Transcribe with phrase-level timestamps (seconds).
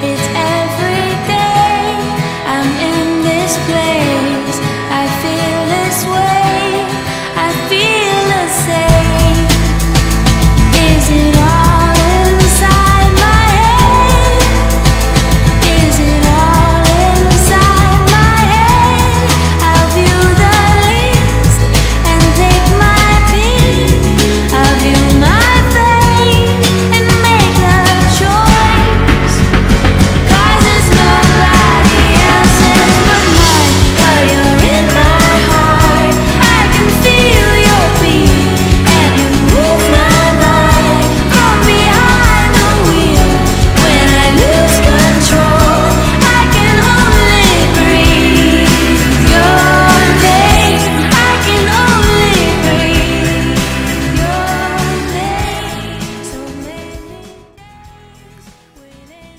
[0.00, 0.27] It's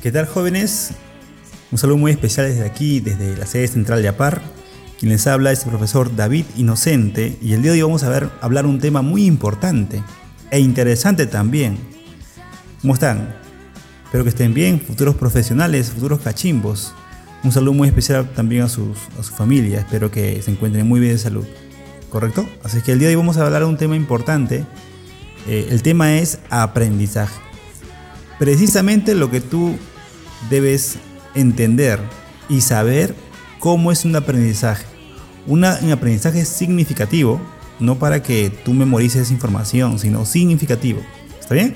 [0.10, 0.90] ¿Qué tal jóvenes?
[1.72, 4.42] Un saludo muy especial desde aquí, desde la sede central de APAR.
[4.98, 8.10] Quien les habla es el profesor David Inocente y el día de hoy vamos a
[8.10, 10.02] ver, hablar un tema muy importante
[10.50, 11.78] e interesante también.
[12.82, 13.36] ¿Cómo están?
[14.04, 16.96] Espero que estén bien, futuros profesionales, futuros cachimbos.
[17.44, 21.00] Un saludo muy especial también a, sus, a su familia, espero que se encuentren muy
[21.00, 21.46] bien de salud.
[22.10, 22.50] ¿Correcto?
[22.64, 24.66] Así que el día de hoy vamos a hablar de un tema importante.
[25.48, 27.40] Eh, el tema es aprendizaje.
[28.40, 29.78] Precisamente lo que tú
[30.50, 30.98] debes
[31.36, 32.00] entender
[32.48, 33.16] y saber
[33.60, 34.86] cómo es un aprendizaje.
[35.48, 37.40] un aprendizaje significativo,
[37.80, 41.02] no para que tú memorices información, sino significativo.
[41.40, 41.74] ¿Está bien?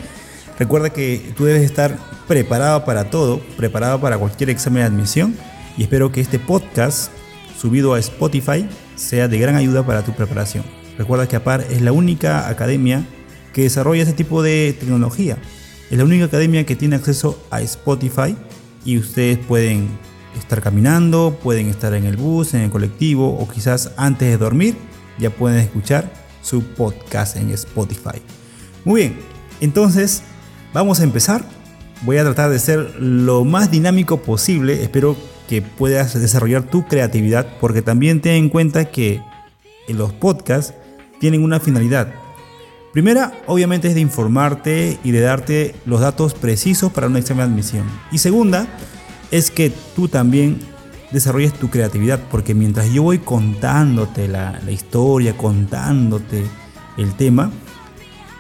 [0.59, 1.97] Recuerda que tú debes estar
[2.28, 5.36] preparado para todo, preparado para cualquier examen de admisión
[5.78, 7.11] y espero que este podcast
[7.59, 10.64] subido a Spotify sea de gran ayuda para tu preparación.
[10.97, 13.03] Recuerda que APAR es la única academia
[13.52, 15.38] que desarrolla ese tipo de tecnología.
[15.89, 18.36] Es la única academia que tiene acceso a Spotify
[18.86, 19.90] y ustedes pueden
[20.38, 24.75] estar caminando, pueden estar en el bus, en el colectivo o quizás antes de dormir
[25.20, 28.22] ya pueden escuchar su podcast en Spotify.
[28.84, 29.19] Muy bien,
[29.62, 30.24] entonces
[30.74, 31.44] vamos a empezar.
[32.02, 34.84] Voy a tratar de ser lo más dinámico posible.
[34.84, 35.16] Espero
[35.47, 39.22] que puedas desarrollar tu creatividad porque también ten en cuenta que
[39.88, 40.74] los podcasts
[41.19, 42.13] tienen una finalidad
[42.94, 47.52] Primera, obviamente, es de informarte y de darte los datos precisos para un examen de
[47.52, 47.86] admisión.
[48.12, 48.68] Y segunda,
[49.31, 50.59] es que tú también
[51.12, 56.46] desarrolles tu creatividad, porque mientras yo voy contándote la, historia, contándote
[56.98, 57.52] el tema,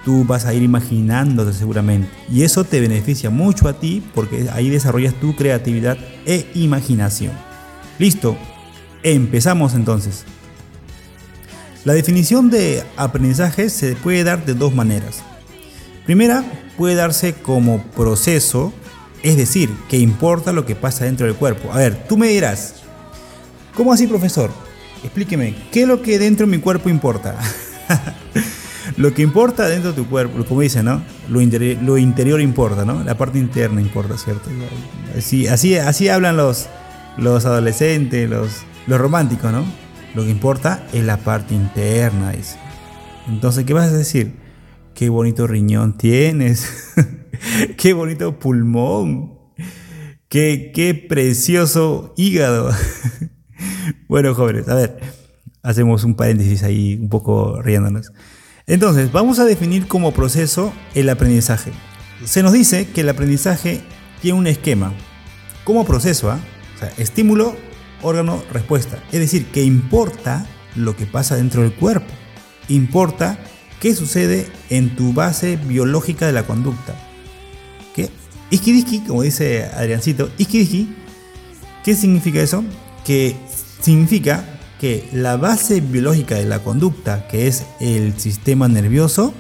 [0.05, 2.09] tú vas a ir imaginándote seguramente.
[2.31, 5.97] Y eso te beneficia mucho a ti porque ahí desarrollas tu creatividad
[6.27, 7.31] e imaginación.
[7.97, 8.37] Listo,
[9.01, 10.25] empezamos entonces.
[11.85, 15.21] La definición de aprendizaje se puede dar de dos maneras.
[16.05, 16.45] Primera,
[16.77, 18.71] puede darse como proceso,
[19.21, 21.73] es decir, que importa lo que pasa dentro del cuerpo.
[21.73, 22.75] A ver, tú me dirás,
[23.75, 24.49] ¿cómo así profesor?
[25.03, 27.35] Explíqueme, ¿qué es lo que dentro de mi cuerpo importa?
[28.97, 31.03] lo que importa dentro de tu cuerpo, como dice, ¿no?
[31.27, 33.03] Lo, interior importa, ¿no?
[33.03, 34.49] La parte interna importa, ¿cierto?
[35.17, 36.67] Así, así, así hablan los,
[37.17, 39.82] los adolescentes, los, los románticos, ¿no?
[40.13, 42.33] Lo que importa es la parte interna.
[43.27, 44.35] Entonces, ¿qué vas a decir?
[44.93, 46.93] Qué bonito riñón tienes.
[47.77, 49.39] qué bonito pulmón.
[50.29, 52.71] Qué, qué precioso hígado.
[54.07, 54.99] bueno, jóvenes, a ver,
[55.63, 58.11] hacemos un paréntesis ahí un poco riéndonos.
[58.67, 61.71] Entonces, vamos a definir como proceso el aprendizaje.
[62.23, 63.81] Se nos dice que el aprendizaje
[64.21, 64.93] tiene un esquema.
[65.63, 66.39] Como proceso, ¿ah?
[66.75, 67.55] o sea, estímulo,
[68.03, 69.03] órgano respuesta.
[69.11, 72.11] Es decir, que importa lo que pasa dentro del cuerpo.
[72.67, 73.39] Importa
[73.79, 76.95] qué sucede en tu base biológica de la conducta.
[77.95, 78.09] ¿Qué?
[78.49, 80.95] Iskidiki, como dice Adriancito, Iskidiki,
[81.83, 82.63] ¿qué significa eso?
[83.05, 83.35] Que
[83.81, 84.45] significa
[84.79, 89.33] que la base biológica de la conducta, que es el sistema nervioso,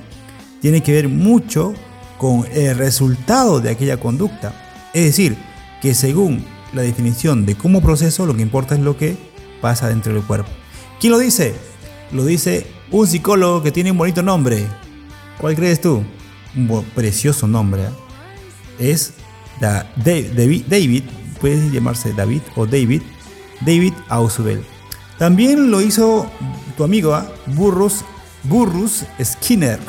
[0.61, 1.73] tiene que ver mucho
[2.17, 4.53] con el resultado de aquella conducta.
[4.93, 5.35] Es decir,
[5.81, 9.15] que según la definición de cómo proceso, lo que importa es lo que
[9.61, 10.49] pasa dentro del cuerpo.
[10.99, 11.55] ¿Quién lo dice?
[12.11, 14.65] Lo dice un psicólogo que tiene un bonito nombre.
[15.39, 16.03] ¿Cuál crees tú?
[16.55, 17.83] Un precioso nombre.
[17.83, 18.91] ¿eh?
[18.91, 19.13] Es
[19.59, 21.03] David, David,
[21.39, 23.01] puede llamarse David o David,
[23.61, 24.63] David Ausubel.
[25.17, 26.29] También lo hizo
[26.75, 27.23] tu amigo ¿eh?
[27.47, 28.03] Burrus,
[28.43, 29.79] Burrus Skinner.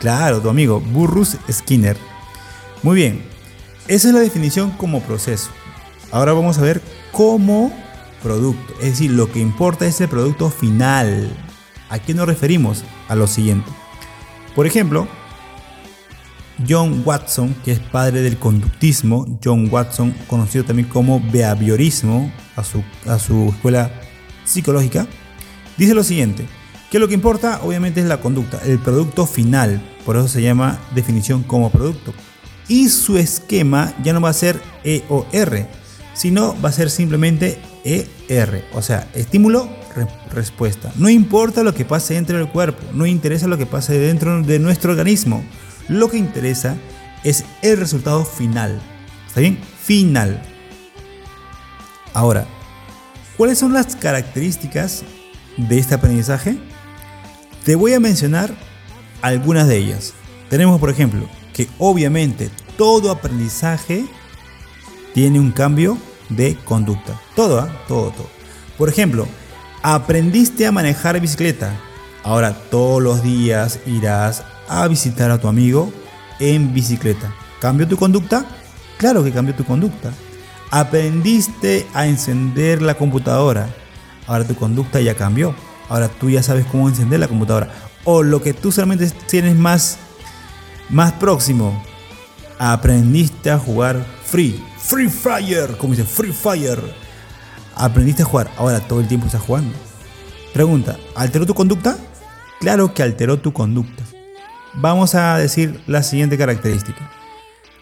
[0.00, 1.96] Claro, tu amigo Burrus Skinner.
[2.82, 3.22] Muy bien,
[3.88, 5.50] esa es la definición como proceso.
[6.12, 7.72] Ahora vamos a ver cómo
[8.22, 8.74] producto.
[8.74, 11.30] Es decir, lo que importa es el producto final.
[11.88, 12.84] ¿A qué nos referimos?
[13.08, 13.70] A lo siguiente.
[14.54, 15.08] Por ejemplo,
[16.68, 22.84] John Watson, que es padre del conductismo, John Watson, conocido también como behaviorismo, a su,
[23.06, 23.90] a su escuela
[24.44, 25.06] psicológica,
[25.78, 26.46] dice lo siguiente,
[26.90, 30.78] que lo que importa obviamente es la conducta, el producto final, por eso se llama
[30.94, 32.12] definición como producto.
[32.68, 35.02] Y su esquema ya no va a ser E
[36.12, 39.68] o R, sino va a ser simplemente ER, o sea, estímulo,
[40.32, 40.92] respuesta.
[40.96, 44.58] No importa lo que pase dentro del cuerpo, no interesa lo que pase dentro de
[44.58, 45.42] nuestro organismo,
[45.88, 46.76] lo que interesa
[47.24, 48.80] es el resultado final.
[49.26, 49.58] ¿Está bien?
[49.82, 50.42] Final.
[52.14, 52.46] Ahora,
[53.36, 55.04] ¿cuáles son las características
[55.56, 56.56] de este aprendizaje?
[57.64, 58.54] Te voy a mencionar
[59.22, 60.14] algunas de ellas.
[60.50, 64.04] Tenemos, por ejemplo, que obviamente todo aprendizaje
[65.14, 65.98] tiene un cambio
[66.28, 67.20] de conducta.
[67.34, 67.68] Todo, ¿ah?
[67.88, 68.28] todo, todo.
[68.78, 69.26] Por ejemplo,
[69.82, 71.72] aprendiste a manejar bicicleta.
[72.24, 75.92] Ahora todos los días irás a visitar a tu amigo
[76.40, 77.34] en bicicleta.
[77.60, 78.44] ¿Cambió tu conducta?
[78.96, 80.12] Claro que cambió tu conducta.
[80.70, 83.68] Aprendiste a encender la computadora.
[84.26, 85.54] Ahora tu conducta ya cambió.
[85.88, 87.70] Ahora tú ya sabes cómo encender la computadora.
[88.04, 89.98] O lo que tú solamente tienes más,
[90.88, 91.82] más próximo.
[92.58, 94.62] Aprendiste a jugar free.
[94.78, 95.76] Free Fire.
[95.76, 96.80] Como dice, Free Fire.
[97.74, 98.50] Aprendiste a jugar.
[98.56, 99.72] Ahora todo el tiempo estás jugando.
[100.52, 101.96] Pregunta, ¿alteró tu conducta?
[102.60, 104.04] Claro que alteró tu conducta.
[104.74, 107.10] Vamos a decir la siguiente característica.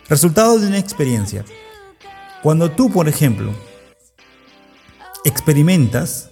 [0.08, 1.44] Resultado de una experiencia.
[2.42, 3.52] Cuando tú, por ejemplo,
[5.24, 6.30] experimentas,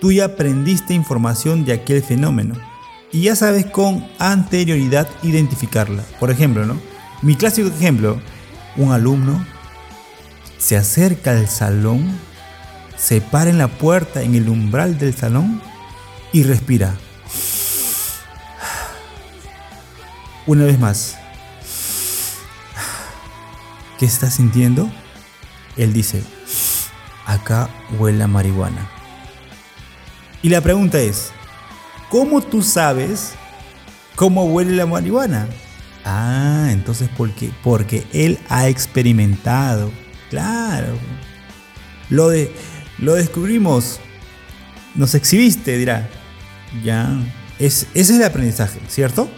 [0.00, 2.54] tú ya aprendiste información de aquel fenómeno
[3.12, 6.02] y ya sabes con anterioridad identificarla.
[6.18, 6.78] Por ejemplo, ¿no?
[7.22, 8.20] Mi clásico ejemplo,
[8.76, 9.44] un alumno
[10.58, 12.18] se acerca al salón,
[12.96, 15.60] se para en la puerta, en el umbral del salón
[16.32, 16.94] y respira.
[20.46, 21.16] Una vez más.
[23.98, 24.90] ¿Qué está sintiendo?
[25.76, 26.22] Él dice,
[27.26, 28.88] acá huele a marihuana.
[30.42, 31.32] Y la pregunta es,
[32.08, 33.34] ¿cómo tú sabes
[34.16, 35.48] cómo huele la marihuana?
[36.04, 37.50] Ah, entonces ¿por qué?
[37.62, 39.90] Porque él ha experimentado.
[40.30, 40.98] Claro.
[42.10, 42.52] Lo, de,
[42.98, 44.00] lo descubrimos.
[44.94, 46.08] Nos exhibiste, dirá.
[46.84, 47.08] Ya.
[47.58, 49.28] Es, ese es el aprendizaje, ¿cierto?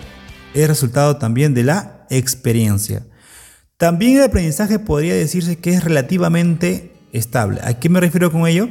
[0.54, 3.04] es resultado también de la experiencia.
[3.76, 7.60] También el aprendizaje podría decirse que es relativamente estable.
[7.64, 8.68] ¿A qué me refiero con ello?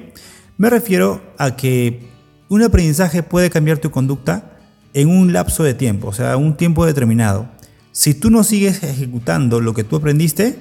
[0.57, 2.07] Me refiero a que
[2.49, 4.57] un aprendizaje puede cambiar tu conducta
[4.93, 7.49] en un lapso de tiempo, o sea, un tiempo determinado.
[7.93, 10.57] Si tú no sigues ejecutando lo que tú aprendiste,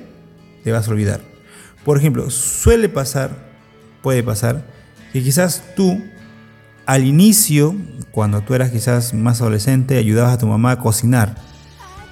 [0.63, 1.23] te vas a olvidar.
[1.83, 3.31] Por ejemplo, suele pasar,
[4.03, 4.67] puede pasar,
[5.15, 5.99] que quizás tú
[6.85, 7.75] al inicio,
[8.11, 11.37] cuando tú eras quizás más adolescente, ayudabas a tu mamá a cocinar.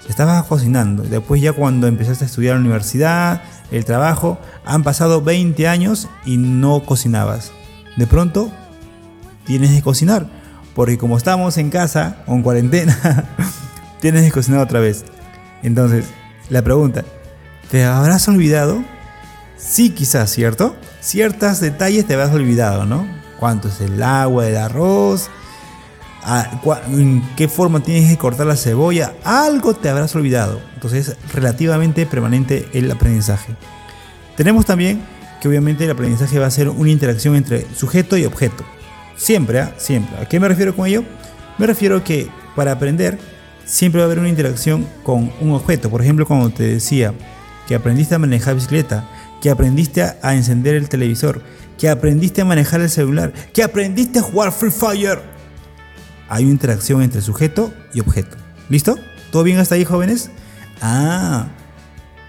[0.08, 1.02] Estabas cocinando.
[1.02, 6.38] Después ya cuando empezaste a estudiar la universidad, el trabajo, han pasado 20 años y
[6.38, 7.52] no cocinabas.
[7.98, 8.50] De pronto,
[9.44, 10.28] tienes que cocinar.
[10.74, 13.28] Porque como estamos en casa o en cuarentena,
[14.00, 15.04] tienes que cocinar otra vez.
[15.62, 16.06] Entonces,
[16.48, 17.04] la pregunta,
[17.70, 18.82] ¿te habrás olvidado?
[19.56, 20.74] Sí, quizás, ¿cierto?
[21.00, 23.20] Ciertos detalles te habrás olvidado, ¿no?
[23.40, 25.30] cuánto es el agua del arroz,
[26.88, 30.60] en qué forma tienes que cortar la cebolla, algo te habrás olvidado.
[30.74, 33.56] Entonces es relativamente permanente el aprendizaje.
[34.36, 35.02] Tenemos también
[35.40, 38.62] que obviamente el aprendizaje va a ser una interacción entre sujeto y objeto.
[39.16, 39.74] Siempre, ¿ah?
[39.78, 40.18] siempre.
[40.18, 41.02] ¿A qué me refiero con ello?
[41.56, 43.18] Me refiero que para aprender
[43.70, 45.90] siempre va a haber una interacción con un objeto.
[45.90, 47.14] Por ejemplo, cuando te decía
[47.68, 49.08] que aprendiste a manejar bicicleta,
[49.40, 51.40] que aprendiste a encender el televisor,
[51.78, 55.20] que aprendiste a manejar el celular, que aprendiste a jugar Free Fire.
[56.28, 58.36] Hay una interacción entre sujeto y objeto.
[58.68, 58.96] ¿Listo?
[59.30, 60.30] ¿Todo bien hasta ahí, jóvenes?
[60.82, 61.46] Ah,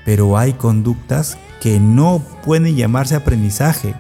[0.06, 3.96] pero hay conductas que no pueden llamarse aprendizaje.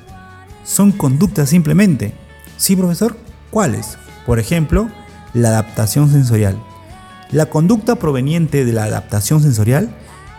[0.63, 2.13] Son conductas simplemente.
[2.57, 3.17] ¿Sí, profesor?
[3.49, 3.97] ¿Cuáles?
[4.27, 4.89] Por ejemplo,
[5.33, 6.61] la adaptación sensorial.
[7.31, 9.95] La conducta proveniente de la adaptación sensorial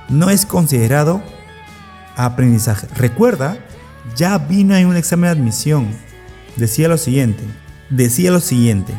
[0.09, 1.23] no es considerado
[2.17, 2.87] aprendizaje.
[2.95, 3.59] Recuerda
[4.17, 5.89] ya vino en un examen de admisión.
[6.57, 7.45] Decía lo siguiente,
[7.89, 8.93] decía lo siguiente.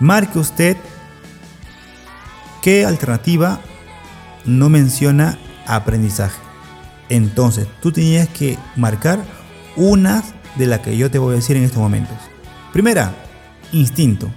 [0.00, 0.76] Marque usted
[2.62, 3.60] qué alternativa
[4.44, 6.40] no menciona aprendizaje.
[7.08, 9.20] Entonces, tú tenías que marcar
[9.76, 10.22] una
[10.56, 12.16] de las que yo te voy a decir en estos momentos.
[12.72, 13.12] Primera,
[13.72, 14.30] instinto.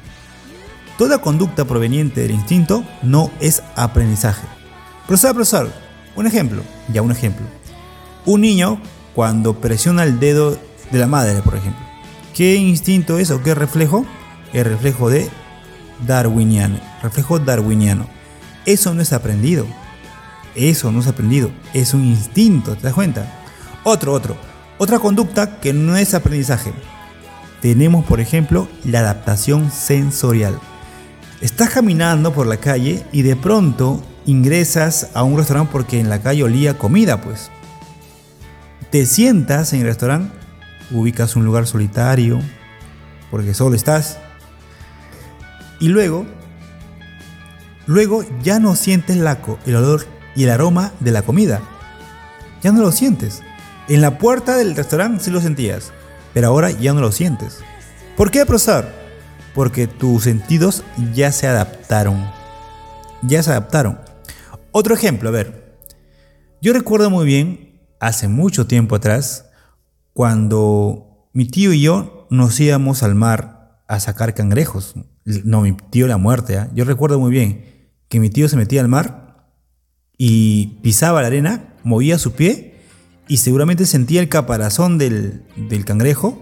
[0.98, 4.46] Toda conducta proveniente del instinto no es aprendizaje.
[5.08, 5.72] Profesor, profesor,
[6.16, 7.46] un ejemplo, ya un ejemplo.
[8.26, 8.80] Un niño
[9.16, 10.58] cuando presiona el dedo
[10.92, 11.84] de la madre, por ejemplo.
[12.36, 14.06] ¿Qué instinto es o qué reflejo?
[14.54, 15.30] El reflejo de
[16.06, 18.08] darwiniano, reflejo darwiniano.
[18.66, 19.66] Eso no es aprendido.
[20.56, 21.52] Eso no es aprendido.
[21.74, 23.42] Es un instinto, ¿te das cuenta?
[23.84, 24.38] Otro, otro.
[24.78, 26.72] Otra conducta que no es aprendizaje.
[27.62, 30.60] Tenemos, por ejemplo, la adaptación sensorial.
[31.44, 36.22] Estás caminando por la calle y de pronto ingresas a un restaurante porque en la
[36.22, 37.52] calle olía comida, pues.
[38.92, 40.34] Te sientas en el restaurante,
[40.90, 42.40] ubicas un lugar solitario,
[43.30, 44.20] porque solo estás.
[45.82, 46.26] Y luego,
[47.88, 50.06] luego ya no sientes la, el olor
[50.38, 51.60] y el aroma de la comida.
[52.62, 53.42] Ya no lo sientes.
[53.90, 55.92] En la puerta del restaurante sí lo sentías,
[56.34, 57.58] pero ahora ya no lo sientes.
[58.16, 59.03] ¿Por qué, profesor?
[59.54, 60.84] Porque tus sentidos
[61.14, 62.30] ya se adaptaron.
[63.22, 64.00] Ya se adaptaron.
[64.72, 65.78] Otro ejemplo, a ver.
[66.62, 69.50] Yo recuerdo muy bien, hace mucho tiempo atrás,
[70.14, 74.96] cuando mi tío y yo nos íbamos al mar a sacar cangrejos.
[75.26, 76.56] No, mi tío la muerte.
[76.56, 76.68] ¿eh?
[76.74, 79.50] Yo recuerdo muy bien que mi tío se metía al mar
[80.18, 82.76] y pisaba la arena, movía su pie
[83.28, 85.44] y seguramente sentía el caparazón del,
[85.86, 86.42] cangrejo,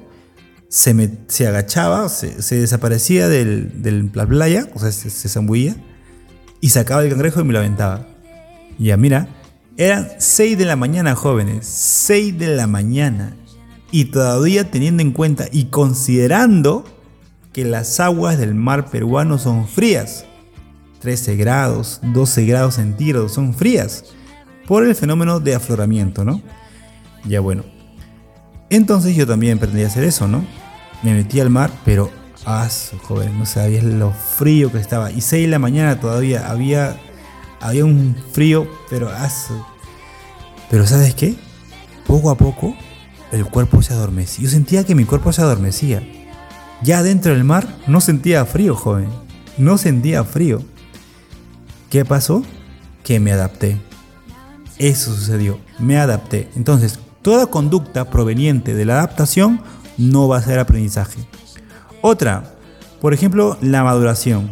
[0.71, 5.75] se, se agachaba, se, desaparecía de la playa, o sea, se, se zambullía
[6.61, 8.07] y sacaba el cangrejo y me lo aventaba.
[8.79, 9.27] Ya, mira,
[9.75, 13.35] eran 6 de la mañana, jóvenes, 6 de la mañana.
[13.91, 16.85] Y todavía teniendo en cuenta y considerando
[17.51, 20.23] que las aguas del mar peruano son frías.
[20.99, 24.05] 13 grados, 12 grados centígrados son frías
[24.67, 26.41] por el fenómeno de afloramiento, ¿no?
[27.25, 27.70] Ya bueno.
[28.71, 30.43] Entonces yo también pretendía hacer eso, ¿no?
[31.03, 32.09] Me metí al mar, pero
[32.45, 32.67] ah,
[33.03, 35.11] joven, no sabías lo frío que estaba.
[35.11, 36.97] Y 6 de la mañana todavía había
[37.59, 39.67] había un frío, pero aso.
[40.69, 41.35] Pero ¿sabes qué?
[42.07, 42.75] Poco a poco
[43.31, 44.45] el cuerpo se adormecía.
[44.45, 46.01] Yo sentía que mi cuerpo se adormecía.
[46.81, 49.09] Ya dentro del mar no sentía frío, joven.
[49.57, 50.63] No sentía frío.
[51.89, 52.43] ¿Qué pasó?
[53.03, 53.77] Que me adapté.
[54.79, 55.59] Eso sucedió.
[55.77, 56.49] Me adapté.
[56.55, 59.61] Entonces, toda conducta proveniente de la adaptación
[59.97, 61.19] no va a ser aprendizaje.
[62.01, 62.55] Otra,
[62.99, 64.51] por ejemplo, la maduración.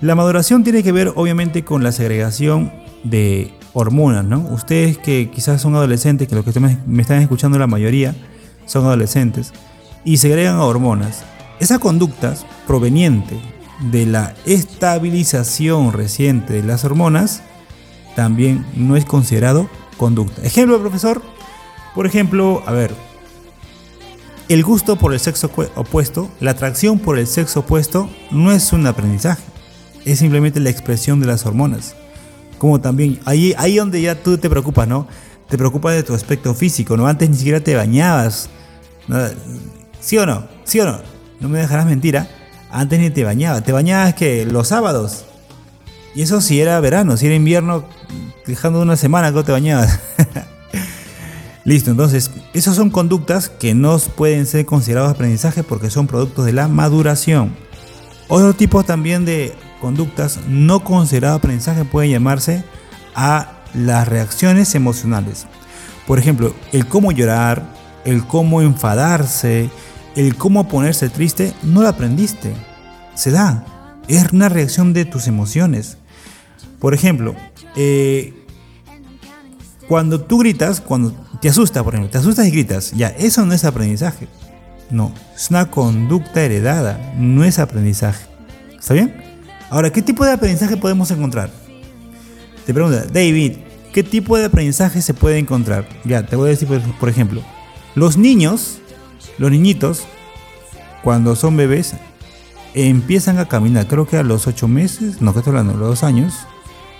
[0.00, 2.72] La maduración tiene que ver obviamente con la segregación
[3.04, 4.24] de hormonas.
[4.50, 8.14] Ustedes que quizás son adolescentes, que los que me están escuchando la mayoría
[8.66, 9.52] son adolescentes,
[10.04, 11.24] y segregan hormonas.
[11.60, 12.34] Esa conducta
[12.66, 13.36] proveniente
[13.90, 17.42] de la estabilización reciente de las hormonas
[18.16, 20.42] también no es considerado conducta.
[20.42, 21.22] Ejemplo, profesor.
[21.94, 22.94] Por ejemplo, a ver,
[24.48, 28.86] el gusto por el sexo opuesto, la atracción por el sexo opuesto no es un
[28.86, 29.42] aprendizaje
[30.04, 31.94] es simplemente la expresión de las hormonas.
[32.58, 35.06] Como también, ahí, ahí donde ya tú te preocupas, ¿no?
[35.48, 37.06] Te preocupas de tu aspecto físico, ¿no?
[37.06, 38.48] Antes ni siquiera te bañabas.
[40.00, 40.48] ¿Sí o no?
[40.64, 41.00] ¿Sí o no?
[41.40, 42.28] No me dejarás mentira.
[42.70, 43.64] Antes ni te bañabas.
[43.64, 45.24] Te bañabas que los sábados.
[46.14, 47.84] Y eso si era verano, si era invierno,
[48.46, 50.00] dejando una semana que te bañabas.
[51.68, 56.54] Listo, entonces, esas son conductas que no pueden ser considerados aprendizaje porque son productos de
[56.54, 57.54] la maduración.
[58.26, 62.64] Otro tipo también de conductas no consideradas aprendizaje pueden llamarse
[63.14, 65.46] a las reacciones emocionales.
[66.06, 67.70] Por ejemplo, el cómo llorar,
[68.06, 69.68] el cómo enfadarse,
[70.16, 72.54] el cómo ponerse triste, no lo aprendiste.
[73.14, 73.66] Se da.
[74.08, 75.98] Es una reacción de tus emociones.
[76.78, 77.34] Por ejemplo,
[77.76, 78.37] eh,
[79.88, 83.54] cuando tú gritas, cuando te asustas, por ejemplo, te asustas y gritas, ya, eso no
[83.54, 84.28] es aprendizaje.
[84.90, 88.26] No, es una conducta heredada, no es aprendizaje.
[88.78, 89.22] ¿Está bien?
[89.70, 91.50] Ahora, ¿qué tipo de aprendizaje podemos encontrar?
[92.64, 93.58] Te pregunta, David,
[93.92, 95.88] ¿qué tipo de aprendizaje se puede encontrar?
[96.04, 96.68] Ya, te voy a decir,
[97.00, 97.42] por ejemplo,
[97.94, 98.78] los niños,
[99.38, 100.04] los niñitos,
[101.02, 101.94] cuando son bebés,
[102.74, 105.88] empiezan a caminar, creo que a los 8 meses, no, que estoy hablando, a los
[105.88, 106.34] 2 años,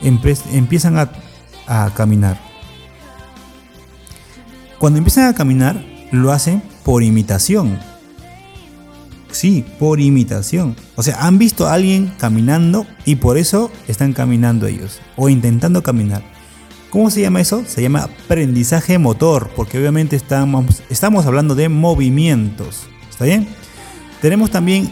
[0.01, 0.99] empiezan
[1.67, 2.48] a caminar.
[4.79, 7.79] Cuando empiezan a caminar, lo hacen por imitación.
[9.31, 10.77] Sí, por imitación.
[10.97, 15.83] O sea, han visto a alguien caminando y por eso están caminando ellos o intentando
[15.83, 16.23] caminar.
[16.91, 17.65] ¿Cómo se llama eso?
[17.67, 22.87] Se llama aprendizaje motor, porque obviamente estamos, estamos hablando de movimientos.
[23.11, 23.47] ¿Está bien?
[24.23, 24.91] Tenemos también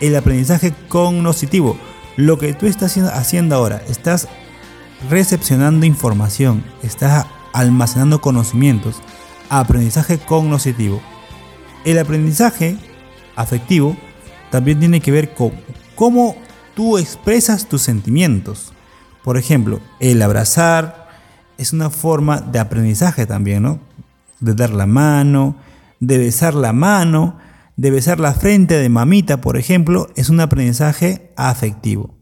[0.00, 1.78] el aprendizaje cognoscitivo.
[2.16, 4.28] Lo que tú estás haciendo ahora, estás
[5.08, 9.00] recepcionando información, estás almacenando conocimientos.
[9.48, 11.00] Aprendizaje cognoscitivo.
[11.84, 12.76] El aprendizaje
[13.36, 13.96] afectivo
[14.50, 15.52] también tiene que ver con
[15.94, 16.36] cómo
[16.74, 18.72] tú expresas tus sentimientos.
[19.24, 21.08] Por ejemplo, el abrazar
[21.58, 23.80] es una forma de aprendizaje también, ¿no?
[24.40, 25.56] De dar la mano,
[26.00, 27.38] de besar la mano,
[27.76, 32.14] de besar la frente de mamita, por ejemplo, es un aprendizaje afectivo.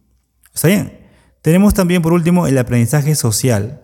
[0.55, 1.01] ¿Está bien?
[1.43, 3.83] Tenemos también por último el aprendizaje social,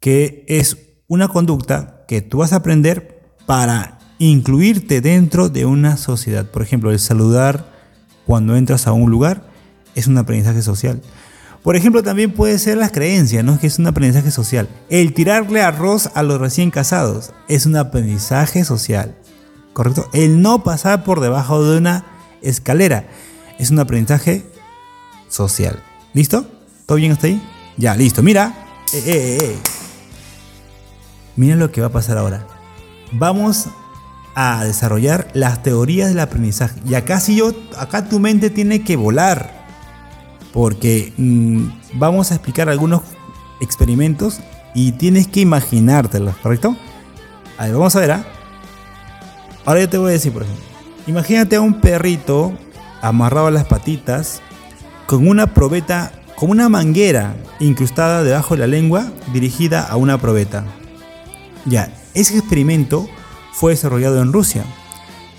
[0.00, 6.48] que es una conducta que tú vas a aprender para incluirte dentro de una sociedad.
[6.48, 7.66] Por ejemplo, el saludar
[8.26, 9.42] cuando entras a un lugar
[9.96, 11.02] es un aprendizaje social.
[11.64, 13.58] Por ejemplo, también puede ser las creencias, ¿no?
[13.58, 14.68] Que es un aprendizaje social.
[14.88, 19.16] El tirarle arroz a los recién casados es un aprendizaje social.
[19.72, 20.08] ¿Correcto?
[20.12, 22.04] El no pasar por debajo de una
[22.40, 23.08] escalera
[23.58, 24.44] es un aprendizaje
[25.28, 25.82] social.
[26.14, 26.46] ¿Listo?
[26.86, 27.42] ¿Todo bien hasta ahí?
[27.76, 28.22] Ya, listo.
[28.22, 28.54] Mira.
[28.92, 29.79] Eh, eh, eh.
[31.36, 32.46] Mira lo que va a pasar ahora.
[33.12, 33.68] Vamos
[34.34, 36.80] a desarrollar las teorías del aprendizaje.
[36.86, 39.58] Y acá sí yo, acá tu mente tiene que volar.
[40.52, 43.02] Porque mm, vamos a explicar algunos
[43.60, 44.40] experimentos
[44.74, 46.76] y tienes que imaginártelos, ¿correcto?
[47.58, 48.24] A ver, vamos a ver, ¿ah?
[49.64, 50.64] Ahora yo te voy a decir, por ejemplo.
[51.06, 52.52] Imagínate a un perrito
[53.02, 54.40] amarrado a las patitas
[55.06, 60.64] con una probeta con una manguera incrustada debajo de la lengua dirigida a una probeta.
[61.70, 63.08] Ya, ese experimento
[63.52, 64.64] fue desarrollado en Rusia.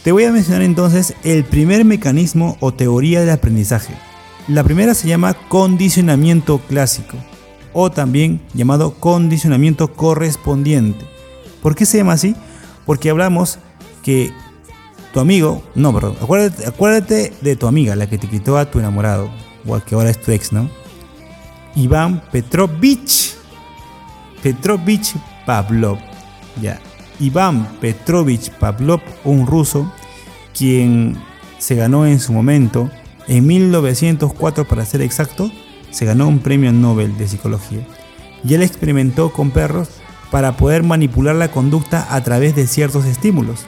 [0.03, 3.93] Te voy a mencionar entonces el primer mecanismo o teoría del aprendizaje.
[4.47, 7.17] La primera se llama condicionamiento clásico
[7.73, 11.05] o también llamado condicionamiento correspondiente.
[11.61, 12.35] ¿Por qué se llama así?
[12.85, 13.59] Porque hablamos
[14.01, 14.31] que
[15.13, 16.15] tu amigo, no, perdón,
[16.65, 19.29] acuérdate, de tu amiga, la que te quitó a tu enamorado,
[19.67, 20.69] o que ahora es tu ex, ¿no?
[21.75, 23.35] Iván Petrovich.
[24.41, 25.13] Petrovich
[25.45, 26.10] Pavlov.
[26.59, 26.79] Ya.
[27.19, 29.91] Iván Petrovich Pavlov, un ruso,
[30.57, 31.15] quien
[31.59, 32.89] se ganó en su momento,
[33.27, 35.51] en 1904 para ser exacto,
[35.91, 37.85] se ganó un premio Nobel de Psicología.
[38.43, 39.89] Y él experimentó con perros
[40.31, 43.67] para poder manipular la conducta a través de ciertos estímulos.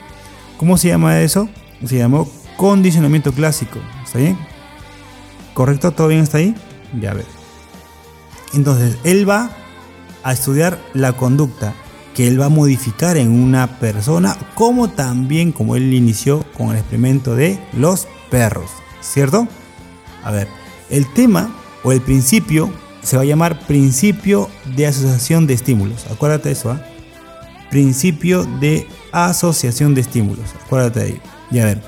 [0.56, 1.48] ¿Cómo se llama eso?
[1.84, 3.78] Se llamó condicionamiento clásico.
[4.04, 4.38] ¿Está bien?
[5.52, 5.92] ¿Correcto?
[5.92, 6.54] ¿Todo bien hasta ahí?
[7.00, 7.26] Ya ver.
[8.54, 9.50] Entonces, él va
[10.22, 11.74] a estudiar la conducta
[12.14, 16.76] que él va a modificar en una persona, como también como él inició con el
[16.76, 19.48] experimento de los perros, ¿cierto?
[20.22, 20.48] A ver,
[20.90, 22.70] el tema o el principio
[23.02, 26.06] se va a llamar principio de asociación de estímulos.
[26.10, 26.80] Acuérdate de eso, ¿ah?
[27.70, 30.46] Principio de asociación de estímulos.
[30.64, 31.20] Acuérdate de.
[31.50, 31.82] Y a ver,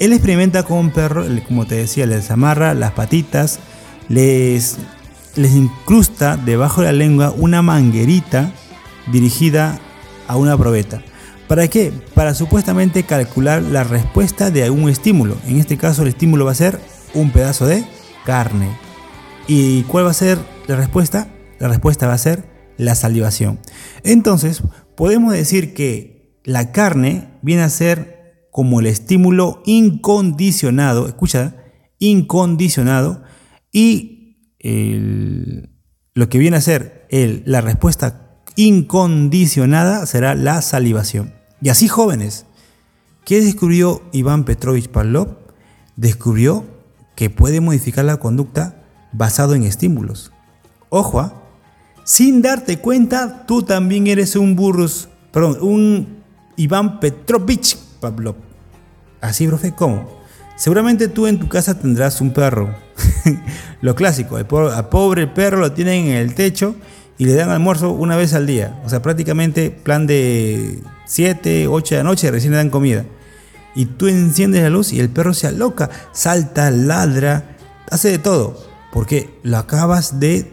[0.00, 3.60] él experimenta con un perro, como te decía, les amarra las patitas,
[4.08, 4.78] les
[5.36, 8.50] les incrusta debajo de la lengua una manguerita
[9.12, 9.78] dirigida
[10.28, 11.02] a una probeta.
[11.48, 11.92] ¿Para qué?
[12.14, 15.36] Para supuestamente calcular la respuesta de algún estímulo.
[15.46, 16.80] En este caso el estímulo va a ser
[17.14, 17.84] un pedazo de
[18.24, 18.68] carne.
[19.46, 21.28] ¿Y cuál va a ser la respuesta?
[21.60, 23.60] La respuesta va a ser la salivación.
[24.02, 24.62] Entonces,
[24.96, 31.56] podemos decir que la carne viene a ser como el estímulo incondicionado, escucha,
[31.98, 33.22] incondicionado,
[33.70, 34.52] y
[36.14, 37.06] lo que viene a ser
[37.44, 38.25] la respuesta
[38.56, 41.32] incondicionada será la salivación.
[41.60, 42.46] Y así jóvenes,
[43.24, 45.36] ¿qué descubrió Iván Petrovich Pavlov?
[45.96, 46.64] Descubrió
[47.14, 50.32] que puede modificar la conducta basado en estímulos.
[50.88, 51.34] Ojo, ¿ah?
[52.04, 56.22] sin darte cuenta, tú también eres un burrus, perdón, un
[56.56, 58.36] Iván Petrovich Pavlov.
[59.20, 60.16] Así, profe, ¿cómo?
[60.56, 62.74] Seguramente tú en tu casa tendrás un perro.
[63.80, 66.76] lo clásico, el pobre, perro lo tienen en el techo
[67.18, 68.80] y le dan almuerzo una vez al día.
[68.84, 73.04] O sea, prácticamente plan de 7, 8 de la noche recién le dan comida.
[73.74, 77.56] Y tú enciendes la luz y el perro se aloca, salta, ladra,
[77.90, 78.58] hace de todo.
[78.92, 80.50] Porque lo acabas de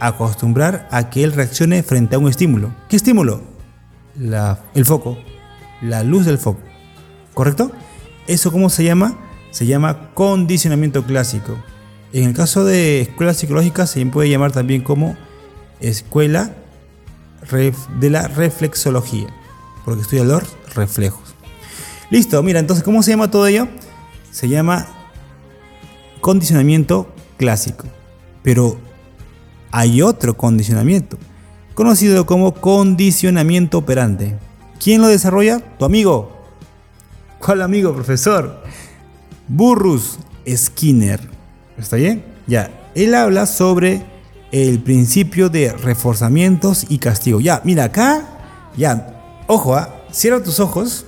[0.00, 2.74] acostumbrar a que él reaccione frente a un estímulo.
[2.88, 3.56] ¿Qué estímulo?
[4.74, 5.18] el foco,
[5.82, 6.60] la luz del foco.
[7.34, 7.70] ¿Correcto?
[8.26, 9.18] ¿Eso cómo se llama?
[9.50, 11.56] Se llama condicionamiento clásico.
[12.12, 15.16] En el caso de escuela psicológica se puede llamar también como
[15.80, 16.54] escuela
[18.00, 19.28] de la reflexología,
[19.84, 20.42] porque estudia los
[20.74, 21.34] reflejos.
[22.10, 23.68] Listo, mira, entonces, ¿cómo se llama todo ello?
[24.30, 24.86] Se llama
[26.20, 27.86] condicionamiento clásico.
[28.42, 28.78] Pero
[29.70, 31.18] hay otro condicionamiento,
[31.74, 34.36] conocido como condicionamiento operante.
[34.82, 35.60] ¿Quién lo desarrolla?
[35.78, 36.36] Tu amigo,
[37.38, 38.62] ¿Cuál amigo, profesor?
[39.46, 41.20] Burrus Skinner.
[41.78, 42.24] ¿Está bien?
[42.46, 42.70] Ya.
[42.94, 44.04] Él habla sobre
[44.52, 47.40] el principio de reforzamientos y castigo.
[47.40, 48.22] Ya, mira acá.
[48.76, 49.44] Ya.
[49.46, 50.02] Ojo, ¿ah?
[50.10, 51.06] cierra tus ojos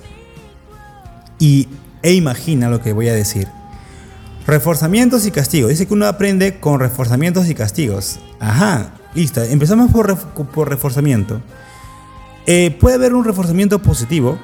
[1.39, 1.67] y,
[2.01, 3.47] e imagina lo que voy a decir.
[4.45, 5.67] Reforzamientos y castigo.
[5.67, 8.19] Dice que uno aprende con reforzamientos y castigos.
[8.39, 9.43] Ajá, listo.
[9.43, 11.41] Empezamos por, por reforzamiento.
[12.45, 14.39] Eh, puede haber un reforzamiento positivo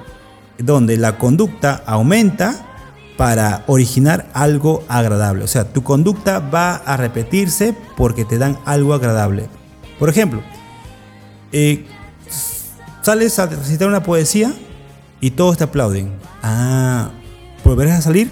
[0.58, 2.75] donde la conducta aumenta
[3.18, 5.44] para originar algo agradable.
[5.44, 9.48] O sea, tu conducta va a repetirse porque te dan algo agradable.
[10.00, 10.42] Por ejemplo,
[11.52, 11.86] eh,
[13.02, 14.54] sales a recitar una poesía
[15.22, 16.12] y todos te aplauden.
[16.44, 17.12] Ah,
[17.64, 18.32] ¿volverás a salir?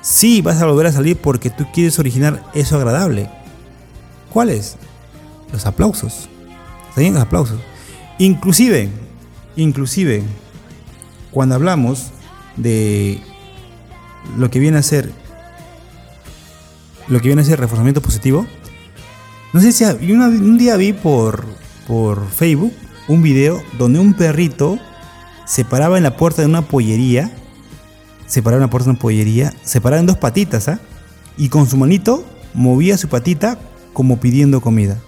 [0.00, 3.30] Sí, vas a volver a salir porque tú quieres originar eso agradable.
[4.32, 4.76] ¿Cuáles?
[5.52, 6.28] Los aplausos.
[6.88, 7.60] ¿Está Los aplausos.
[8.18, 8.88] Inclusive,
[9.56, 10.22] inclusive,
[11.30, 12.10] cuando hablamos
[12.56, 13.22] de
[14.36, 15.12] lo que viene a ser
[17.08, 18.46] lo que viene a ser reforzamiento positivo,
[19.52, 21.44] no sé si un día vi por,
[21.86, 22.72] por Facebook
[23.08, 24.78] un video donde un perrito
[25.44, 27.30] se paraba en la puerta de una pollería,
[28.26, 30.80] se paraba en la puerta de una pollería, se paraba en dos patitas, ¿ah?
[31.36, 33.58] Y con su manito movía su patita
[33.92, 34.98] como pidiendo comida.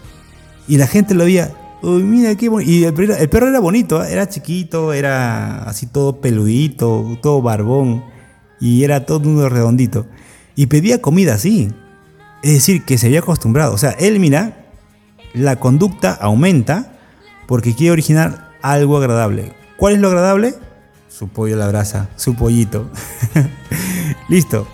[0.69, 2.71] Y la gente lo veía, uy, mira qué bonito.
[2.71, 4.11] Y el perro, era bonito, ¿ah?
[4.11, 8.05] era chiquito, era así todo peludito, todo barbón,
[8.65, 10.07] y era todo uno redondito.
[10.57, 11.71] Y pedía comida así.
[12.43, 13.75] Es decir, que se había acostumbrado.
[13.75, 14.69] O sea, él, mira,
[15.35, 16.95] la conducta aumenta
[17.47, 19.53] porque quiere originar algo agradable.
[19.77, 20.55] ¿Cuál es lo agradable?
[21.11, 22.91] Su pollo a la brasa, su pollito.
[24.31, 24.67] Listo.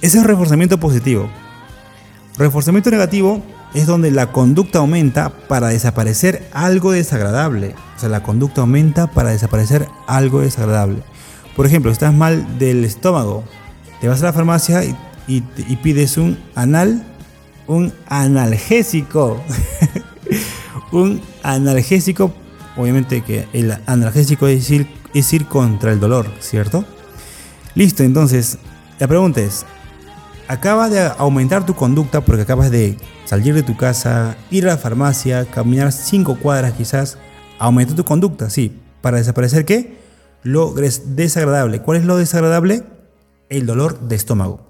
[0.00, 1.28] Ese es reforzamiento positivo.
[2.38, 3.42] Reforzamiento negativo
[3.74, 7.74] es donde la conducta aumenta para desaparecer algo desagradable.
[7.96, 11.02] O sea, la conducta aumenta para desaparecer algo desagradable.
[11.56, 13.44] Por ejemplo, estás mal del estómago,
[14.00, 14.82] te vas a la farmacia
[15.26, 15.40] y,
[15.76, 17.04] pides un anal,
[17.66, 19.40] un analgésico.
[20.92, 22.32] un analgésico,
[22.76, 26.84] obviamente que el analgésico es ir, es ir contra el dolor, ¿cierto?
[27.74, 28.58] Listo, entonces,
[28.98, 29.64] la pregunta es,
[30.48, 34.78] acabas de aumentar tu conducta porque acabas de salir de tu casa, ir a la
[34.78, 37.16] farmacia, caminar cinco cuadras quizás,
[37.58, 40.03] aumentó tu conducta, sí, para desaparecer qué?
[40.44, 41.80] Lo desagradable.
[41.80, 42.84] ¿Cuál es lo desagradable?
[43.48, 44.60] El dolor de estómago.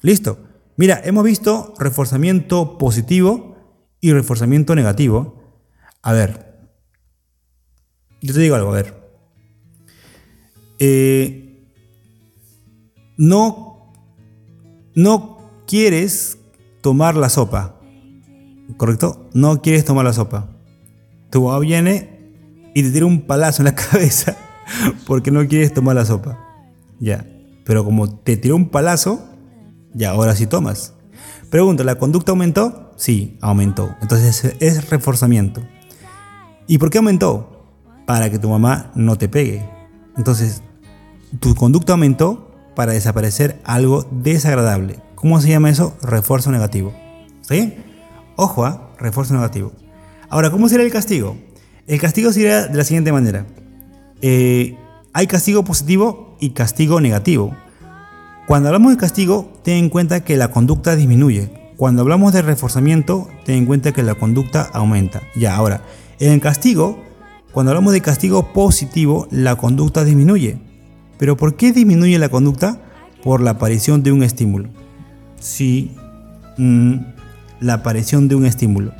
[0.00, 0.38] Listo.
[0.76, 3.56] Mira, hemos visto reforzamiento positivo
[4.00, 5.42] y reforzamiento negativo.
[6.00, 6.70] A ver,
[8.22, 8.94] yo te digo algo, a ver.
[10.78, 11.72] Eh,
[13.16, 13.92] no,
[14.94, 16.38] no quieres
[16.82, 17.80] tomar la sopa,
[18.76, 19.28] ¿correcto?
[19.34, 20.50] No quieres tomar la sopa.
[21.30, 24.36] Tu mamá viene y te tira un palazo en la cabeza
[25.06, 26.38] porque no quieres tomar la sopa.
[26.98, 27.26] Ya.
[27.64, 29.20] Pero como te tiró un palazo,
[29.92, 30.94] ya ahora sí tomas.
[31.50, 32.92] Pregunta, ¿la conducta aumentó?
[32.96, 33.94] Sí, aumentó.
[34.00, 35.62] Entonces es reforzamiento.
[36.66, 37.72] ¿Y por qué aumentó?
[38.06, 39.68] Para que tu mamá no te pegue.
[40.16, 40.62] Entonces,
[41.40, 45.00] tu conducta aumentó para desaparecer algo desagradable.
[45.14, 45.96] ¿Cómo se llama eso?
[46.02, 46.94] Refuerzo negativo.
[47.40, 47.84] ¿Está bien?
[48.36, 48.90] Ojo ¿ah?
[48.98, 49.72] refuerzo negativo.
[50.28, 51.36] Ahora, ¿cómo será el castigo?
[51.86, 53.46] El castigo sería de la siguiente manera.
[54.22, 54.76] Eh,
[55.12, 57.54] hay castigo positivo y castigo negativo.
[58.46, 61.50] Cuando hablamos de castigo, ten en cuenta que la conducta disminuye.
[61.76, 65.22] Cuando hablamos de reforzamiento, ten en cuenta que la conducta aumenta.
[65.34, 65.82] Ya, ahora,
[66.20, 67.02] en el castigo,
[67.52, 70.58] cuando hablamos de castigo positivo, la conducta disminuye.
[71.18, 72.82] ¿Pero por qué disminuye la conducta?
[73.22, 74.68] Por la aparición de un estímulo.
[75.40, 75.92] Sí,
[76.58, 76.94] mm,
[77.60, 78.92] la aparición de un estímulo.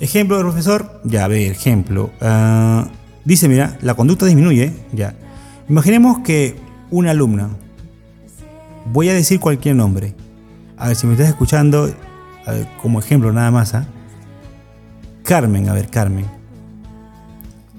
[0.00, 2.10] Ejemplo profesor, ya ve, ejemplo.
[2.20, 2.88] Ah,
[3.26, 5.14] dice, mira, la conducta disminuye, ya.
[5.68, 6.56] Imaginemos que
[6.90, 7.50] una alumna,
[8.92, 10.14] voy a decir cualquier nombre.
[10.78, 11.92] A ver si me estás escuchando,
[12.80, 13.74] como ejemplo nada más.
[13.74, 13.86] ¿ah?
[15.24, 16.26] Carmen, a ver, Carmen.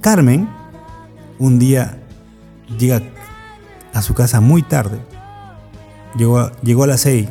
[0.02, 0.48] Carmen
[1.40, 1.98] un día
[2.78, 3.02] llega
[3.94, 5.00] a su casa muy tarde.
[6.18, 7.28] Llegó a, llegó a las 6,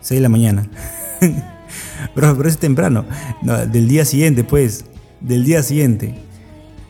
[0.00, 0.68] 6 de la mañana.
[2.14, 3.04] pero, pero es temprano.
[3.42, 4.84] del día siguiente, pues.
[5.20, 6.14] Del día siguiente.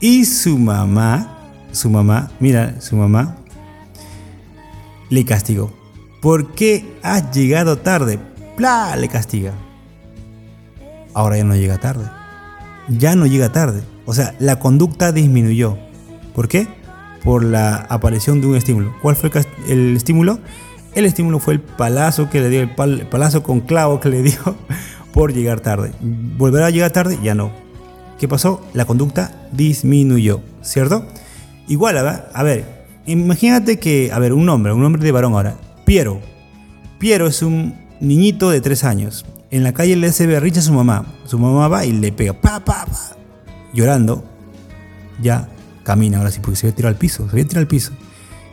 [0.02, 1.38] Y su mamá,
[1.70, 3.36] su mamá, mira, su mamá
[5.10, 5.72] le castigó.
[6.20, 8.18] ¿Por qué has llegado tarde?
[8.56, 8.96] ¡Pla!
[8.96, 9.52] Le castiga.
[11.14, 12.04] Ahora ya no llega tarde.
[12.88, 13.84] Ya no llega tarde.
[14.04, 15.78] O sea, la conducta disminuyó.
[16.34, 16.66] ¿Por qué?
[17.22, 18.92] Por la aparición de un estímulo.
[19.02, 19.30] ¿Cuál fue
[19.68, 20.40] el, estímulo?
[20.96, 24.56] El estímulo fue el palazo que le dio, el, palazo con clavo que le dio
[25.12, 25.92] por llegar tarde.
[26.00, 27.20] ¿Volverá a llegar tarde?
[27.22, 27.61] Ya no.
[28.22, 28.64] ¿Qué pasó?
[28.72, 31.04] La conducta disminuyó, ¿cierto?
[31.66, 35.56] Igual, a ver, imagínate que, a ver, un nombre, un nombre de varón ahora.
[35.84, 36.20] Piero.
[37.00, 39.26] Piero es un niñito de 3 años.
[39.50, 41.04] En la calle le hace berricha a su mamá.
[41.24, 43.16] Su mamá va y le pega, pa, pa, pa
[43.72, 44.22] llorando,
[45.20, 45.48] ya
[45.82, 47.90] camina ahora sí, porque se ve tirado al piso, se ve tirado al piso.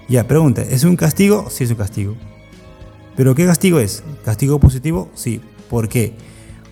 [0.08, 1.46] Ya, pregunta, ¿es un castigo?
[1.52, 2.16] Sí, es un castigo.
[3.16, 4.02] ¿Pero qué castigo es?
[4.26, 5.12] ¿Castigo positivo?
[5.14, 5.42] Sí.
[5.70, 6.16] ¿Por qué?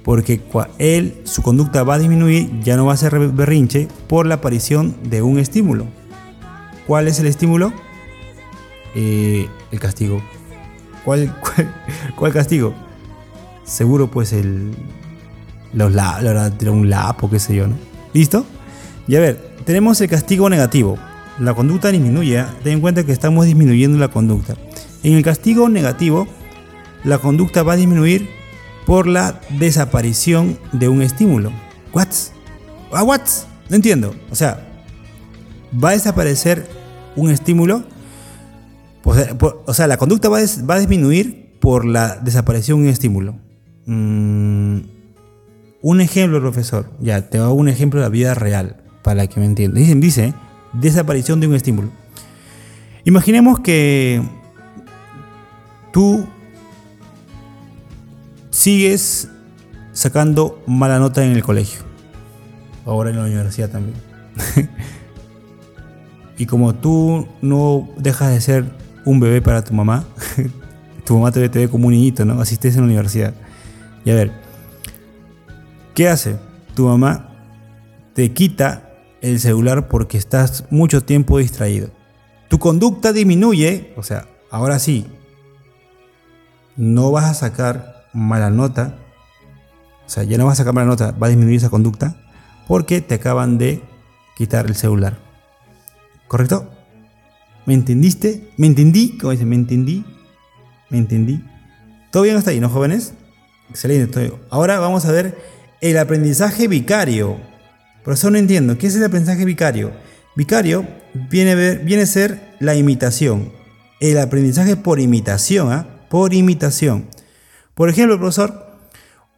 [0.08, 0.39] Porque
[0.78, 4.96] él, su conducta va a disminuir, ya no va a ser berrinche por la aparición
[5.04, 5.86] de un estímulo.
[6.88, 7.74] ¿Cuál es el estímulo?
[8.96, 10.22] Eh, el castigo.
[11.04, 11.36] ¿Cuál,
[12.15, 12.74] cuál, castigo?
[13.65, 14.72] Seguro pues el...
[15.74, 17.76] Los la, un lapo, qué sé yo, ¿no?
[18.13, 18.46] ¿Listo?
[19.10, 20.98] Y a ver, tenemos el castigo negativo.
[21.38, 22.39] La conducta disminuye.
[22.39, 22.46] ¿eh?
[22.63, 24.56] Ten en cuenta que estamos disminuyendo la conducta.
[25.04, 26.30] En el castigo negativo,
[27.04, 28.37] la conducta va a disminuir
[28.88, 31.52] por la desaparición de un estímulo.
[31.91, 32.08] ¿What?
[32.93, 33.19] ¿Ah, what?
[33.69, 34.15] No entiendo.
[34.32, 34.65] O sea,
[35.84, 36.65] va a desaparecer
[37.17, 37.84] un estímulo.
[39.04, 43.36] O sea, la conducta va a, disminuir por la desaparición de un estímulo.
[43.88, 44.80] Mm,
[45.82, 46.89] un ejemplo, profesor.
[47.02, 49.84] Ya, te hago un ejemplo de la vida real para que me entiendan.
[49.84, 50.34] Dicen, dice,
[50.71, 51.89] desaparición de un estímulo.
[53.04, 54.21] Imaginemos que
[55.91, 56.26] tú
[58.58, 59.30] sigues
[59.93, 61.82] sacando mala nota en el colegio.
[62.86, 63.96] Ahora en la universidad también.
[66.39, 68.65] y como tú no dejas de ser
[69.06, 70.06] un bebé para tu mamá,
[71.06, 72.41] tu mamá te ve, como un niñito, ¿no?
[72.41, 73.36] Asistes en la universidad.
[74.04, 74.32] Y a ver,
[75.93, 76.38] ¿qué hace?
[76.74, 77.30] Tu mamá
[78.15, 78.89] te quita
[79.22, 81.91] el celular porque estás mucho tiempo distraído.
[82.48, 85.06] Tu conducta disminuye, o sea, ahora sí,
[86.76, 88.97] no vas a sacar mala nota,
[90.06, 92.15] o sea, ya no vas a sacar mala nota, va a disminuir esa conducta
[92.67, 93.82] porque te acaban de
[94.36, 95.19] quitar el celular.
[96.27, 96.69] ¿Correcto?
[97.65, 98.49] ¿Me entendiste?
[98.58, 99.17] ¿Me entendí?
[99.17, 99.45] ¿Cómo dice?
[99.45, 100.03] ¿Me entendí?
[100.89, 101.43] ¿Me entendí?
[102.12, 103.13] ¿Todo bien hasta ahí, no jóvenes?
[103.69, 104.34] Excelente.
[104.49, 105.38] Ahora vamos a ver
[105.82, 107.38] el aprendizaje vicario.
[108.03, 108.77] Por eso no entiendo.
[108.77, 109.91] ¿Qué es el aprendizaje vicario?
[110.36, 110.88] Vicario
[111.30, 113.51] viene a, ver, viene a ser la imitación.
[113.99, 115.88] El aprendizaje por imitación, ¿ah?
[116.10, 117.06] Por imitación.
[117.78, 118.66] Por ejemplo, profesor,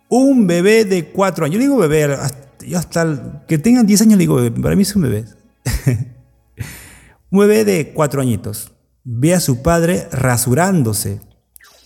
[0.07, 1.55] un bebé de 4 años.
[1.55, 2.17] Yo digo bebé,
[2.65, 4.61] yo hasta que tengan 10 años digo bebé.
[4.61, 5.25] Para mí es un bebé.
[7.31, 8.71] un bebé de 4 añitos.
[9.03, 11.19] Ve a su padre rasurándose.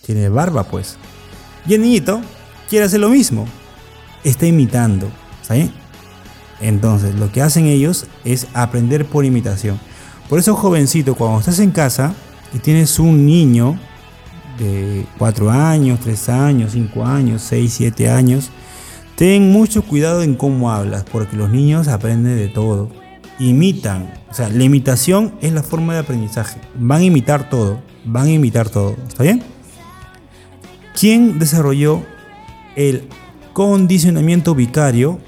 [0.06, 0.96] Tiene barba, pues.
[1.66, 2.20] Y el niñito
[2.70, 3.48] quiere hacer lo mismo.
[4.22, 5.10] Está imitando.
[5.42, 5.72] ¿Saben?
[6.60, 9.80] Entonces, lo que hacen ellos es aprender por imitación.
[10.28, 12.14] Por eso, jovencito, cuando estás en casa
[12.52, 13.76] y tienes un niño
[14.58, 18.50] de 4 años, 3 años, 5 años, 6, 7 años,
[19.16, 22.90] ten mucho cuidado en cómo hablas, porque los niños aprenden de todo.
[23.38, 24.12] Imitan.
[24.30, 26.60] O sea, la imitación es la forma de aprendizaje.
[26.76, 27.80] Van a imitar todo.
[28.04, 28.96] Van a imitar todo.
[29.08, 29.42] ¿Está bien?
[30.98, 32.02] ¿Quién desarrolló
[32.76, 33.08] el
[33.52, 35.18] condicionamiento vicario?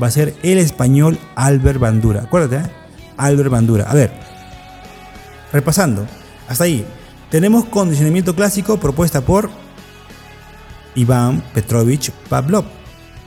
[0.00, 2.22] Va a ser el español Albert Bandura.
[2.22, 2.70] Acuérdate, ¿eh?
[3.16, 3.90] Albert Bandura.
[3.90, 4.12] A ver,
[5.52, 6.06] repasando.
[6.48, 6.84] Hasta ahí.
[7.30, 9.50] Tenemos condicionamiento clásico propuesta por
[10.94, 12.64] Iván Petrovich Pavlov.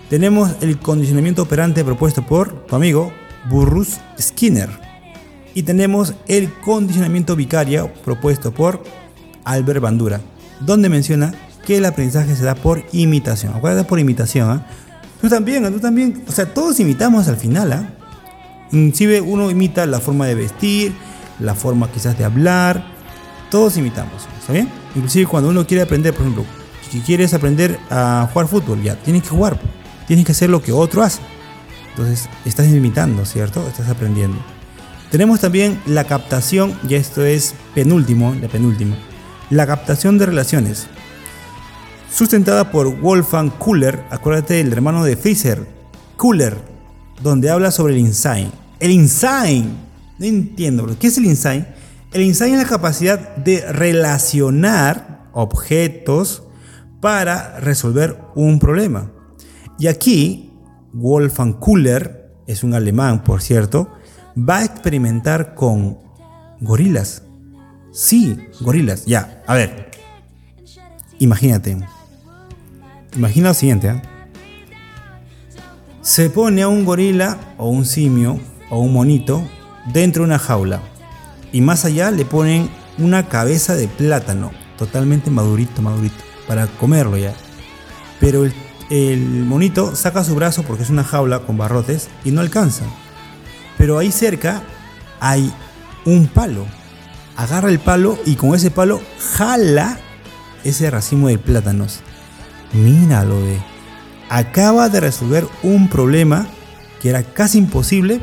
[0.09, 3.11] Tenemos el condicionamiento operante propuesto por tu amigo
[3.49, 4.69] Burrus Skinner.
[5.53, 8.83] Y tenemos el condicionamiento vicario propuesto por
[9.43, 10.21] Albert Bandura,
[10.61, 11.33] donde menciona
[11.65, 13.53] que el aprendizaje se da por imitación.
[13.53, 14.49] Acuérdate por imitación.
[14.49, 14.67] ¿ah?
[15.19, 16.23] Tú también, tú también.
[16.27, 17.73] O sea, todos imitamos al final.
[17.73, 17.89] ¿ah?
[18.71, 20.93] Inclusive uno imita la forma de vestir,
[21.39, 22.98] la forma quizás de hablar,
[23.49, 24.69] todos imitamos, ¿está bien?
[24.95, 26.45] Inclusive cuando uno quiere aprender, por ejemplo,
[26.89, 29.59] si quieres aprender a jugar fútbol, ya, tienes que jugar,
[30.07, 31.21] tienes que hacer lo que otro hace.
[31.91, 33.67] Entonces, estás imitando, ¿cierto?
[33.67, 34.37] Estás aprendiendo.
[35.11, 38.95] Tenemos también la captación, y esto es penúltimo, la penúltima,
[39.49, 40.87] la captación de relaciones.
[42.11, 45.67] Sustentada por Wolfgang Kuller, acuérdate del hermano de Fischer,
[46.17, 46.57] Kuller,
[47.21, 48.51] donde habla sobre el insight.
[48.79, 49.65] El insight,
[50.17, 51.65] no entiendo, ¿qué es el insight?
[52.11, 56.41] El insight es la capacidad de relacionar objetos
[57.01, 59.11] para resolver un problema.
[59.77, 60.51] Y aquí,
[60.91, 63.91] Wolfgang Kuller, es un alemán por cierto,
[64.35, 65.99] va a experimentar con
[66.59, 67.21] gorilas.
[67.91, 69.05] Sí, gorilas.
[69.05, 69.91] Ya, a ver.
[71.19, 71.77] Imagínate.
[73.15, 73.89] Imagina lo siguiente.
[73.89, 74.01] ¿eh?
[76.01, 78.39] Se pone a un gorila o un simio
[78.71, 79.43] o un monito
[79.93, 80.81] dentro de una jaula
[81.51, 87.33] y más allá le ponen una cabeza de plátano, totalmente madurito, madurito, para comerlo ya.
[88.19, 88.45] Pero
[88.89, 92.83] el, monito saca su brazo porque es una jaula con barrotes y no alcanza.
[93.77, 94.61] Pero ahí cerca
[95.19, 95.51] hay
[96.05, 96.65] un palo.
[97.37, 99.01] Agarra el palo y con ese palo
[99.37, 99.97] jala
[100.63, 102.01] ese racimo de plátanos.
[102.73, 103.59] Míralo de.
[104.29, 106.47] Acaba de resolver un problema
[107.01, 108.21] que era casi imposible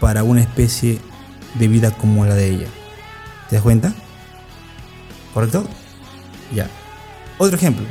[0.00, 0.98] para una especie
[1.58, 2.66] de vida como la de ella.
[3.48, 3.92] ¿Te das cuenta?
[5.34, 5.66] ¿Correcto?
[6.54, 6.68] Ya.
[7.38, 7.84] Otro ejemplo.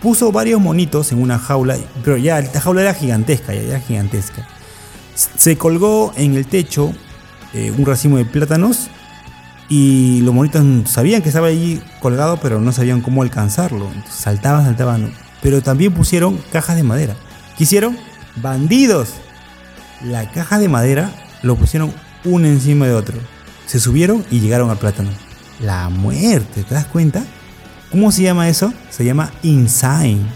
[0.00, 4.46] Puso varios monitos en una jaula, pero ya esta jaula era gigantesca, ya era gigantesca.
[5.14, 6.92] Se colgó en el techo
[7.52, 8.88] eh, un racimo de plátanos
[9.68, 13.90] Y los monitos sabían que estaba allí colgado, pero no sabían cómo alcanzarlo.
[14.10, 15.14] saltaban, saltaban.
[15.40, 17.16] Pero también pusieron cajas de madera.
[17.56, 17.96] ¿Qué hicieron?
[18.36, 19.14] Bandidos.
[20.02, 21.10] La caja de madera
[21.42, 21.92] lo pusieron
[22.24, 23.16] uno encima de otro.
[23.66, 25.10] Se subieron y llegaron al plátano.
[25.60, 27.24] La muerte, ¿te das cuenta?
[27.90, 28.72] ¿Cómo se llama eso?
[28.90, 30.26] Se llama Inside.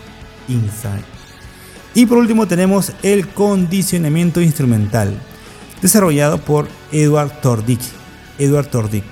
[0.49, 1.05] Inside.
[1.95, 5.19] Y por último tenemos el condicionamiento instrumental,
[5.83, 7.81] desarrollado por Edward Tordick.
[8.39, 9.05] Edward Tordick.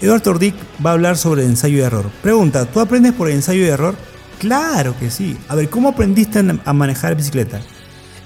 [0.00, 2.10] Edward Tordick va a hablar sobre ensayo y error.
[2.22, 3.96] Pregunta, ¿tú aprendes por ensayo y error?
[4.38, 5.36] Claro que sí.
[5.48, 7.60] A ver, ¿cómo aprendiste a manejar bicicleta?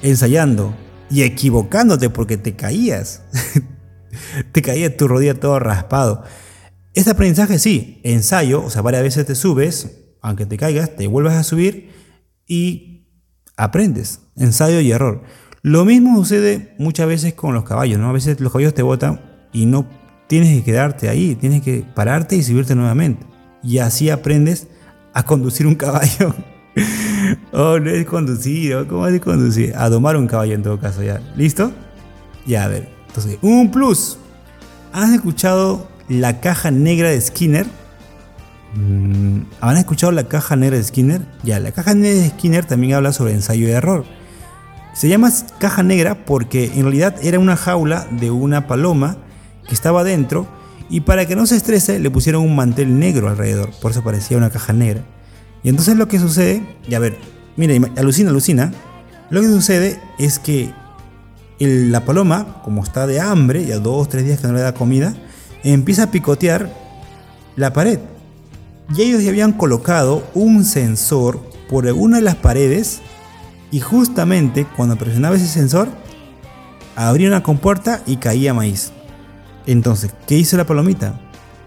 [0.02, 0.74] Ensayando
[1.10, 3.22] y equivocándote porque te caías.
[4.52, 6.24] te caía tu rodilla todo raspado.
[6.94, 11.34] Este aprendizaje sí, ensayo, o sea, varias veces te subes, aunque te caigas, te vuelves
[11.34, 11.90] a subir
[12.46, 13.06] y
[13.56, 14.20] aprendes.
[14.36, 15.22] Ensayo y error.
[15.62, 18.08] Lo mismo sucede muchas veces con los caballos, ¿no?
[18.08, 19.20] A veces los caballos te botan
[19.52, 19.86] y no
[20.28, 23.26] tienes que quedarte ahí, tienes que pararte y subirte nuevamente.
[23.62, 24.68] Y así aprendes
[25.14, 26.34] a conducir un caballo.
[27.52, 29.74] oh, no es conducir, ¿cómo es conducir?
[29.76, 31.20] A domar un caballo en todo caso, ya.
[31.36, 31.72] ¿Listo?
[32.46, 32.88] Ya, a ver.
[33.08, 34.18] Entonces, un plus.
[34.92, 37.66] ¿Has escuchado la caja negra de Skinner?
[38.74, 41.22] Mm, ¿Han escuchado la caja negra de Skinner?
[41.42, 44.04] Ya, la caja negra de Skinner también habla sobre ensayo y error.
[44.94, 49.16] Se llama caja negra porque en realidad era una jaula de una paloma
[49.68, 50.46] que estaba dentro
[50.90, 54.36] y para que no se estrese le pusieron un mantel negro alrededor, por eso parecía
[54.36, 55.02] una caja negra.
[55.62, 57.18] Y entonces lo que sucede, y a ver,
[57.56, 58.72] mira, alucina, alucina,
[59.30, 60.72] lo que sucede es que
[61.58, 65.14] la paloma, como está de hambre, ya dos, tres días que no le da comida,
[65.64, 66.72] empieza a picotear
[67.56, 67.98] la pared.
[68.96, 73.00] Y ellos ya habían colocado un sensor por una de las paredes
[73.70, 75.88] y justamente cuando presionaba ese sensor,
[76.96, 78.92] abría una compuerta y caía maíz.
[79.66, 81.20] Entonces, ¿qué hizo la palomita?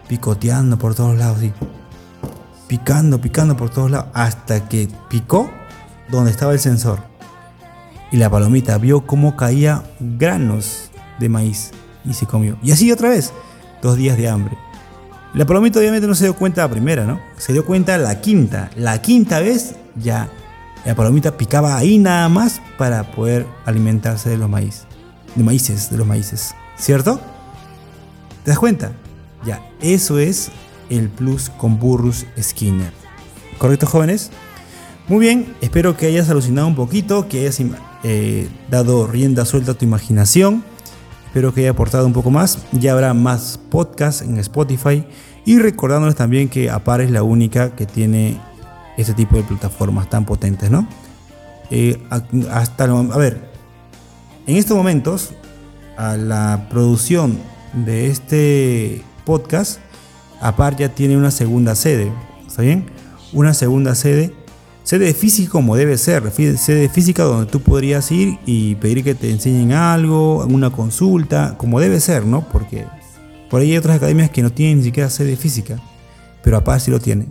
[0.07, 1.39] Picoteando por todos lados,
[2.71, 5.51] Picando, picando por todos lados, hasta que picó
[6.09, 6.99] donde estaba el sensor.
[8.13, 11.71] Y la palomita vio cómo caía granos de maíz
[12.05, 12.57] y se comió.
[12.63, 13.33] Y así otra vez,
[13.81, 14.57] dos días de hambre.
[15.33, 17.19] La palomita obviamente no se dio cuenta la primera, ¿no?
[17.35, 18.69] Se dio cuenta la quinta.
[18.77, 20.29] La quinta vez ya
[20.85, 24.85] la palomita picaba ahí nada más para poder alimentarse de los maíz.
[25.35, 26.55] De maíces, de los maíces.
[26.77, 27.19] ¿Cierto?
[28.45, 28.93] ¿Te das cuenta?
[29.45, 30.51] Ya, eso es
[30.91, 32.93] el plus con Burrus Skinner.
[33.57, 34.29] ¿Correcto, jóvenes?
[35.07, 37.59] Muy bien, espero que hayas alucinado un poquito, que hayas
[38.03, 40.63] eh, dado rienda suelta a tu imaginación.
[41.25, 42.59] Espero que haya aportado un poco más.
[42.71, 45.05] Ya habrá más podcasts en Spotify.
[45.45, 48.39] Y recordándoles también que APAR es la única que tiene
[48.97, 50.87] este tipo de plataformas tan potentes, ¿no?
[51.71, 52.01] Eh,
[52.51, 53.49] hasta, a ver,
[54.45, 55.31] en estos momentos,
[55.97, 57.39] a la producción
[57.73, 59.79] de este podcast,
[60.41, 62.11] APAR ya tiene una segunda sede.
[62.47, 62.87] ¿Está bien?
[63.31, 64.33] Una segunda sede.
[64.83, 66.29] Sede física como debe ser.
[66.31, 71.79] Sede física donde tú podrías ir y pedir que te enseñen algo, una consulta, como
[71.79, 72.41] debe ser, ¿no?
[72.49, 72.85] Porque
[73.49, 75.77] por ahí hay otras academias que no tienen ni siquiera sede física.
[76.43, 77.27] Pero APAR sí lo tiene.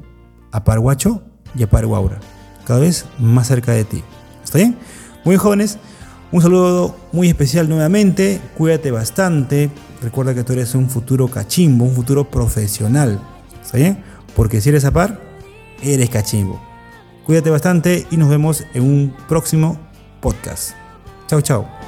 [0.52, 1.22] APAR Guacho
[1.56, 2.20] y APAR Guaura.
[2.64, 4.02] Cada vez más cerca de ti.
[4.44, 4.76] ¿Está bien?
[5.24, 5.78] Muy jóvenes.
[6.30, 8.40] Un saludo muy especial nuevamente.
[8.56, 9.68] Cuídate bastante
[10.00, 13.20] recuerda que tú eres un futuro cachimbo, un futuro profesional.
[13.62, 14.02] ¿Está bien?
[14.34, 15.20] Porque si eres a par,
[15.82, 16.60] eres cachimbo.
[17.24, 19.78] Cuídate bastante y nos vemos en un próximo
[20.20, 20.72] podcast.
[21.28, 21.79] Chao, chao.